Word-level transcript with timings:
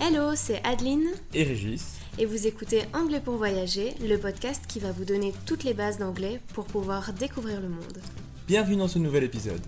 Hello, 0.00 0.30
c'est 0.36 0.60
Adeline 0.64 1.08
et 1.34 1.42
Régis. 1.42 1.98
et 2.18 2.24
vous 2.24 2.46
écoutez 2.46 2.82
Anglais 2.94 3.20
pour 3.20 3.34
voyager, 3.34 3.94
le 4.00 4.16
podcast 4.16 4.62
qui 4.68 4.78
va 4.78 4.92
vous 4.92 5.04
donner 5.04 5.32
toutes 5.44 5.64
les 5.64 5.74
bases 5.74 5.98
d'anglais 5.98 6.40
pour 6.54 6.66
pouvoir 6.66 7.12
découvrir 7.12 7.60
le 7.60 7.68
monde. 7.68 7.98
Bienvenue 8.46 8.76
dans 8.76 8.88
ce 8.88 8.98
nouvel 9.00 9.24
épisode. 9.24 9.60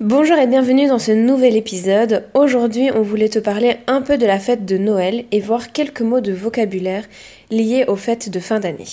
Bonjour 0.00 0.36
et 0.36 0.46
bienvenue 0.46 0.86
dans 0.86 0.98
ce 0.98 1.12
nouvel 1.12 1.56
épisode. 1.56 2.26
Aujourd'hui, 2.34 2.90
on 2.94 3.02
voulait 3.02 3.30
te 3.30 3.38
parler 3.38 3.78
un 3.86 4.02
peu 4.02 4.18
de 4.18 4.26
la 4.26 4.38
fête 4.38 4.66
de 4.66 4.76
Noël 4.76 5.24
et 5.32 5.40
voir 5.40 5.72
quelques 5.72 6.02
mots 6.02 6.20
de 6.20 6.32
vocabulaire 6.32 7.06
liés 7.50 7.86
aux 7.88 7.96
fêtes 7.96 8.28
de 8.28 8.38
fin 8.38 8.60
d'année. 8.60 8.84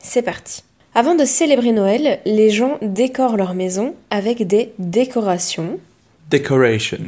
C'est 0.00 0.22
parti. 0.22 0.62
Avant 0.96 1.16
de 1.16 1.24
célébrer 1.24 1.72
Noël, 1.72 2.20
les 2.24 2.50
gens 2.50 2.78
décorent 2.80 3.36
leur 3.36 3.54
maison 3.54 3.96
avec 4.10 4.46
des 4.46 4.72
décorations. 4.78 5.80
Decorations. 6.30 6.98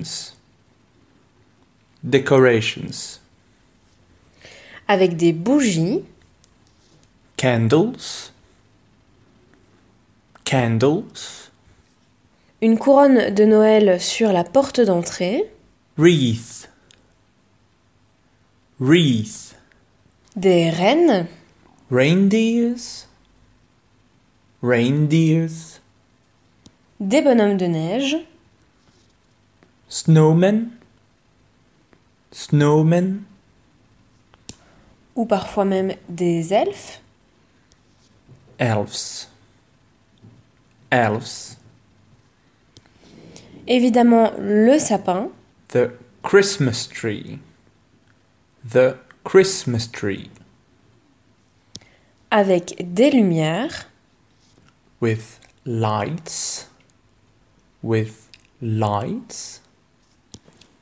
Decorations. 2.03 3.21
avec 4.89 5.17
des 5.17 5.33
bougies, 5.33 6.03
Candles. 7.37 8.31
Candles. 10.45 11.03
une 12.63 12.79
couronne 12.79 13.35
de 13.35 13.45
Noël 13.45 14.01
sur 14.01 14.33
la 14.33 14.45
porte 14.45 14.81
d'entrée, 14.81 15.45
Wreath. 15.99 16.71
Wreath. 18.81 19.57
des 20.37 20.71
rennes, 20.71 21.27
Reindeers. 21.91 23.06
Reindeers. 24.67 25.81
des 26.99 27.23
bonhommes 27.23 27.57
de 27.57 27.67
neige, 27.67 28.17
Snowmen. 29.89 30.71
Snowmen. 32.33 33.23
ou 35.15 35.25
parfois 35.25 35.65
même 35.65 35.93
des 36.09 36.53
elfes, 36.53 37.01
Elves. 38.59 39.29
Elves. 40.91 41.57
évidemment 43.69 44.33
le 44.39 44.79
sapin, 44.79 45.29
The 45.69 45.91
Christmas 46.23 46.89
tree. 46.93 47.39
The 48.69 48.97
Christmas 49.25 49.89
tree. 49.93 50.29
avec 52.31 52.75
des 52.93 53.11
lumières, 53.11 53.89
With 55.07 55.39
lights. 55.65 56.69
With 57.81 58.29
lights. 58.61 59.63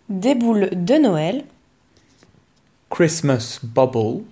des 0.09 0.35
boules 0.35 0.71
de 0.73 0.95
Noël, 0.95 1.45
Christmas 2.89 3.59
bubbles. 3.63 4.25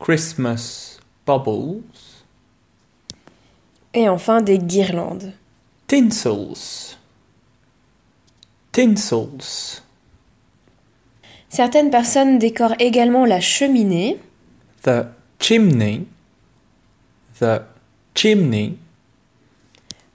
Christmas 0.00 0.98
bubbles. 1.24 1.84
et 3.94 4.08
enfin 4.08 4.40
des 4.40 4.58
guirlandes. 4.58 5.32
Tinsels. 5.86 6.96
Tinsels. 8.72 9.82
Certaines 11.48 11.90
personnes 11.90 12.40
décorent 12.40 12.74
également 12.80 13.24
la 13.24 13.38
cheminée, 13.38 14.18
The 14.82 15.04
chimney. 15.38 16.08
The 17.40 17.62
chimney. 18.14 18.78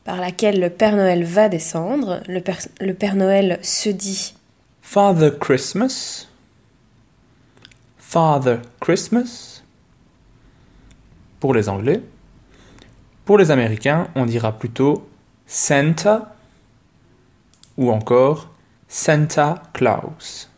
par 0.04 0.20
laquelle 0.20 0.60
le 0.60 0.70
Père 0.70 0.96
Noël 0.96 1.24
va 1.24 1.48
descendre. 1.48 2.22
Le 2.28 2.42
Père, 2.42 2.60
le 2.82 2.94
Père 2.94 3.16
Noël 3.16 3.60
se 3.62 3.90
dit 3.90 4.34
Father 4.82 5.32
Christmas. 5.40 6.28
Father 7.98 8.58
Christmas. 8.82 9.64
Pour 11.40 11.54
les 11.54 11.70
Anglais. 11.70 12.02
Pour 13.26 13.38
les 13.38 13.52
Américains, 13.52 14.10
on 14.16 14.26
dira 14.26 14.52
plutôt 14.52 15.08
Santa 15.48 16.36
ou 17.78 17.92
encore 17.92 18.50
Santa 18.90 19.64
Claus. 19.74 20.50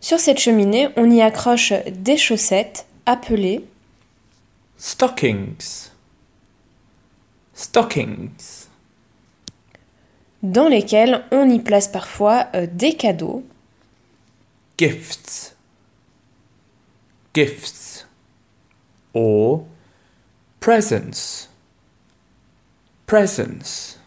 Sur 0.00 0.20
cette 0.20 0.38
cheminée, 0.38 0.88
on 0.96 1.10
y 1.10 1.20
accroche 1.20 1.72
des 1.90 2.16
chaussettes 2.16 2.86
appelées 3.06 3.64
Stockings. 4.76 5.93
Stockings. 7.54 8.66
dans 10.42 10.68
lesquelles 10.68 11.24
on 11.30 11.48
y 11.48 11.58
place 11.58 11.88
parfois 11.88 12.46
euh, 12.54 12.66
des 12.70 12.94
cadeaux, 12.94 13.44
Gifts. 14.76 15.56
Gifts. 17.32 18.06
Or 19.14 19.64
presents. 20.60 21.48
Presents. 23.06 23.98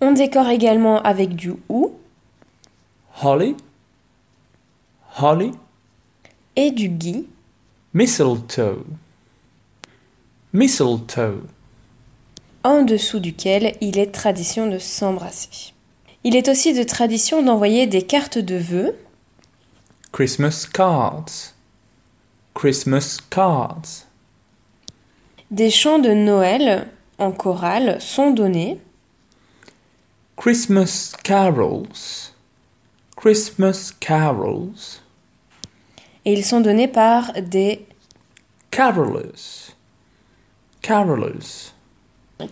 On 0.00 0.12
décore 0.12 0.48
également 0.48 1.00
avec 1.02 1.34
du 1.34 1.54
hou 1.70 1.98
Holly. 3.22 3.56
Holly. 5.20 5.52
et 6.56 6.70
du 6.70 6.88
gui, 6.88 7.28
Mistletoe. 7.94 8.84
Mistletoe. 10.52 11.46
En 12.64 12.82
dessous 12.82 13.20
duquel 13.20 13.76
il 13.80 13.98
est 13.98 14.12
tradition 14.12 14.66
de 14.68 14.78
s'embrasser. 14.78 15.72
Il 16.24 16.36
est 16.36 16.48
aussi 16.48 16.72
de 16.72 16.82
tradition 16.82 17.42
d'envoyer 17.42 17.86
des 17.86 18.02
cartes 18.02 18.38
de 18.38 18.56
vœux, 18.56 18.96
Christmas 20.12 20.66
cards. 20.72 21.54
Christmas 22.54 23.18
cards. 23.30 24.06
des 25.50 25.70
chants 25.70 25.98
de 25.98 26.10
Noël 26.10 26.86
en 27.18 27.32
chorale 27.32 28.00
sont 28.00 28.30
donnés, 28.30 28.78
Christmas 30.36 31.12
carols. 31.22 31.86
Christmas 33.16 33.92
carols. 34.00 35.00
et 36.24 36.32
ils 36.32 36.44
sont 36.44 36.60
donnés 36.60 36.88
par 36.88 37.32
des 37.40 37.86
Carolers. 38.72 39.74
Carolers. 40.80 41.72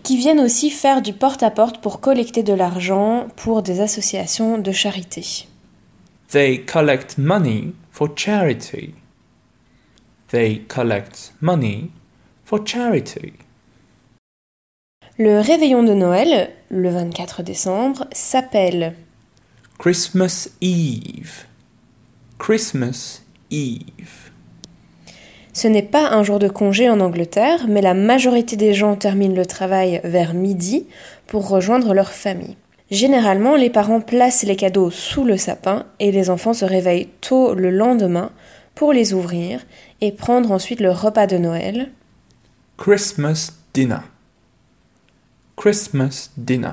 Qui 0.03 0.17
viennent 0.17 0.41
aussi 0.41 0.71
faire 0.71 1.03
du 1.03 1.13
porte-à-porte 1.13 1.81
pour 1.81 2.01
collecter 2.01 2.43
de 2.43 2.53
l'argent 2.53 3.29
pour 3.37 3.63
des 3.63 3.81
associations 3.81 4.59
de 4.59 4.73
charité. 4.73 5.47
They 6.31 6.65
collect 6.65 7.19
money 7.19 7.73
for 7.91 8.09
charity. 8.15 8.95
They 10.29 10.61
collect 10.69 11.33
money 11.41 11.91
for 12.45 12.65
charity. 12.65 13.33
Le 15.19 15.41
réveillon 15.41 15.83
de 15.83 15.93
Noël, 15.93 16.51
le 16.71 16.89
24 16.89 17.43
décembre, 17.43 18.07
s'appelle 18.13 18.95
Christmas 19.79 20.49
Eve. 20.61 21.45
Christmas 22.39 23.23
Eve. 23.51 24.30
Ce 25.53 25.67
n'est 25.69 25.83
pas 25.83 26.11
un 26.11 26.23
jour 26.23 26.39
de 26.39 26.49
congé 26.49 26.89
en 26.89 27.01
Angleterre, 27.01 27.67
mais 27.69 27.81
la 27.81 27.95
majorité 27.95 28.57
des 28.57 28.73
gens 28.75 28.97
terminent 28.97 29.35
le 29.35 29.47
travail 29.47 30.01
vers 30.05 30.35
midi 30.35 30.87
pour 31.27 31.49
rejoindre 31.49 31.93
leur 31.95 32.11
famille. 32.11 32.57
Généralement, 32.91 33.57
les 33.57 33.71
parents 33.71 34.01
placent 34.01 34.43
les 34.43 34.57
cadeaux 34.57 34.91
sous 34.91 35.25
le 35.25 35.37
sapin 35.37 35.87
et 36.01 36.11
les 36.11 36.31
enfants 36.31 36.55
se 36.55 36.65
réveillent 36.65 37.09
tôt 37.21 37.55
le 37.55 37.71
lendemain 37.71 38.31
pour 38.75 38.93
les 38.93 39.13
ouvrir 39.13 39.61
et 40.01 40.13
prendre 40.13 40.51
ensuite 40.51 40.81
le 40.81 40.91
repas 40.91 41.27
de 41.27 41.37
Noël. 41.37 41.91
Christmas 42.79 43.53
dinner. 43.75 44.01
Christmas 45.57 46.31
dinner. 46.37 46.73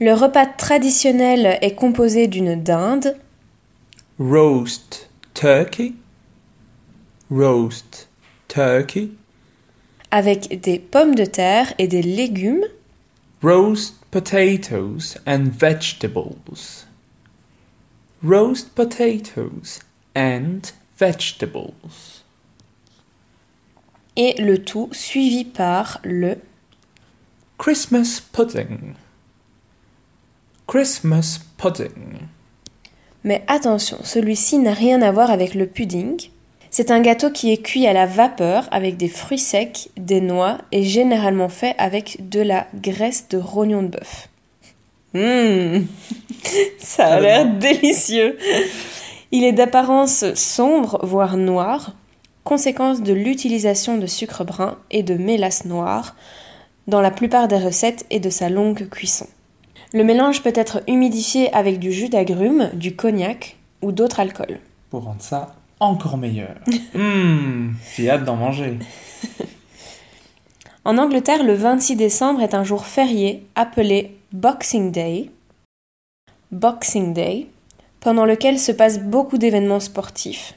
Le 0.00 0.12
repas 0.12 0.46
traditionnel 0.46 1.58
est 1.60 1.74
composé 1.74 2.28
d'une 2.28 2.62
dinde, 2.62 3.16
Roast 4.20 5.10
turkey. 5.34 5.94
Roast 7.30 8.08
turkey. 8.48 9.10
avec 10.10 10.60
des 10.62 10.78
pommes 10.78 11.14
de 11.14 11.26
terre 11.26 11.74
et 11.78 11.86
des 11.86 12.02
légumes, 12.02 12.64
Roast 13.42 13.96
potatoes 14.10 15.16
and 15.26 15.50
vegetables. 15.52 16.86
Roast 18.24 18.74
potatoes 18.74 19.80
and 20.16 20.72
vegetables. 20.98 22.24
et 24.16 24.34
le 24.40 24.64
tout 24.64 24.88
suivi 24.92 25.44
par 25.44 26.00
le 26.02 26.38
Christmas 27.58 28.20
pudding. 28.32 28.94
Christmas 30.66 31.40
pudding. 31.56 32.18
Mais 33.24 33.44
attention, 33.46 33.98
celui-ci 34.02 34.58
n'a 34.58 34.72
rien 34.72 35.02
à 35.02 35.12
voir 35.12 35.30
avec 35.30 35.54
le 35.54 35.66
pudding. 35.66 36.30
C'est 36.78 36.92
un 36.92 37.00
gâteau 37.00 37.32
qui 37.32 37.50
est 37.50 37.60
cuit 37.60 37.88
à 37.88 37.92
la 37.92 38.06
vapeur 38.06 38.68
avec 38.70 38.96
des 38.96 39.08
fruits 39.08 39.40
secs, 39.40 39.90
des 39.96 40.20
noix 40.20 40.58
et 40.70 40.84
généralement 40.84 41.48
fait 41.48 41.74
avec 41.76 42.28
de 42.30 42.40
la 42.40 42.68
graisse 42.72 43.26
de 43.28 43.36
rognon 43.36 43.82
de 43.82 43.88
bœuf. 43.88 44.28
Mmh, 45.12 45.86
ça 46.78 47.06
a 47.14 47.20
l'air 47.20 47.52
délicieux. 47.52 48.38
Il 49.32 49.42
est 49.42 49.52
d'apparence 49.52 50.32
sombre, 50.34 51.00
voire 51.02 51.36
noir, 51.36 51.94
conséquence 52.44 53.02
de 53.02 53.12
l'utilisation 53.12 53.98
de 53.98 54.06
sucre 54.06 54.44
brun 54.44 54.78
et 54.92 55.02
de 55.02 55.14
mélasse 55.14 55.64
noire 55.64 56.14
dans 56.86 57.00
la 57.00 57.10
plupart 57.10 57.48
des 57.48 57.58
recettes 57.58 58.06
et 58.10 58.20
de 58.20 58.30
sa 58.30 58.50
longue 58.50 58.88
cuisson. 58.88 59.26
Le 59.94 60.04
mélange 60.04 60.44
peut 60.44 60.52
être 60.54 60.84
humidifié 60.86 61.52
avec 61.52 61.80
du 61.80 61.90
jus 61.90 62.08
d'agrumes, 62.08 62.70
du 62.74 62.94
cognac 62.94 63.56
ou 63.82 63.90
d'autres 63.90 64.20
alcools. 64.20 64.60
Pour 64.90 65.02
rendre 65.02 65.22
ça 65.22 65.56
encore 65.80 66.16
meilleur. 66.16 66.56
Hum, 66.94 67.74
j'ai 67.96 68.10
hâte 68.10 68.24
d'en 68.24 68.36
manger. 68.36 68.78
En 70.84 70.96
Angleterre, 70.96 71.42
le 71.42 71.54
26 71.54 71.96
décembre 71.96 72.40
est 72.40 72.54
un 72.54 72.64
jour 72.64 72.86
férié 72.86 73.46
appelé 73.54 74.16
Boxing 74.32 74.90
Day. 74.90 75.30
Boxing 76.50 77.12
Day, 77.12 77.46
pendant 78.00 78.24
lequel 78.24 78.58
se 78.58 78.72
passent 78.72 79.00
beaucoup 79.00 79.36
d'événements 79.38 79.80
sportifs. 79.80 80.54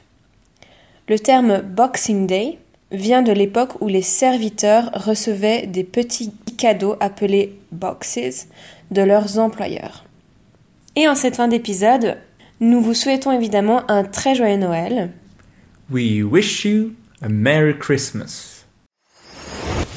Le 1.08 1.18
terme 1.18 1.60
Boxing 1.60 2.26
Day 2.26 2.58
vient 2.92 3.22
de 3.22 3.32
l'époque 3.32 3.80
où 3.80 3.88
les 3.88 4.02
serviteurs 4.02 4.90
recevaient 4.94 5.66
des 5.66 5.84
petits 5.84 6.32
cadeaux 6.56 6.96
appelés 7.00 7.58
boxes 7.72 8.48
de 8.90 9.02
leurs 9.02 9.38
employeurs. 9.38 10.04
Et 10.94 11.08
en 11.08 11.14
cette 11.14 11.36
fin 11.36 11.48
d'épisode, 11.48 12.18
nous 12.62 12.80
vous 12.80 12.94
souhaitons 12.94 13.32
évidemment 13.32 13.82
un 13.90 14.04
très 14.04 14.36
joyeux 14.36 14.56
Noël. 14.56 15.10
We 15.90 16.22
wish 16.22 16.64
you 16.64 16.92
a 17.20 17.28
Merry 17.28 17.76
Christmas. 17.76 18.64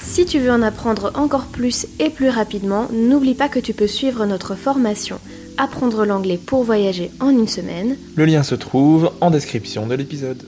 Si 0.02 0.26
tu 0.26 0.40
veux 0.40 0.52
en 0.52 0.64
apprendre 0.64 1.12
encore 1.14 1.46
plus 1.46 1.86
et 2.00 2.10
plus 2.10 2.30
rapidement, 2.30 2.88
n'oublie 2.92 3.36
pas 3.36 3.50
que 3.50 3.60
tu 3.60 3.74
peux 3.74 3.88
suivre 3.88 4.26
notre 4.26 4.56
formation 4.56 5.20
Apprendre 5.58 6.06
l'anglais 6.06 6.40
pour 6.44 6.64
voyager 6.64 7.12
en 7.22 7.30
une 7.30 7.48
semaine. 7.48 7.98
Le 8.16 8.26
lien 8.26 8.44
se 8.44 8.56
trouve 8.56 9.12
en 9.22 9.30
description 9.30 9.86
de 9.88 9.94
l'épisode. 9.94 10.44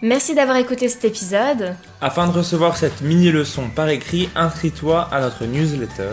Merci 0.00 0.36
d'avoir 0.36 0.56
écouté 0.58 0.88
cet 0.88 1.04
épisode. 1.04 1.74
Afin 2.00 2.28
de 2.28 2.32
recevoir 2.32 2.76
cette 2.76 3.02
mini-leçon 3.02 3.64
par 3.74 3.88
écrit, 3.88 4.30
inscris-toi 4.36 5.08
à 5.10 5.20
notre 5.20 5.44
newsletter. 5.44 6.12